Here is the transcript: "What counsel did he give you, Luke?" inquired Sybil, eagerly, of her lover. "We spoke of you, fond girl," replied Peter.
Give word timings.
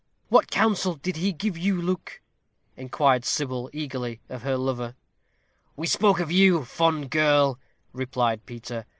"What 0.29 0.49
counsel 0.49 0.95
did 0.95 1.17
he 1.17 1.31
give 1.31 1.55
you, 1.55 1.79
Luke?" 1.79 2.21
inquired 2.75 3.23
Sybil, 3.23 3.69
eagerly, 3.71 4.19
of 4.29 4.41
her 4.41 4.57
lover. 4.57 4.95
"We 5.75 5.85
spoke 5.85 6.19
of 6.19 6.31
you, 6.31 6.65
fond 6.65 7.11
girl," 7.11 7.59
replied 7.93 8.47
Peter. 8.47 8.87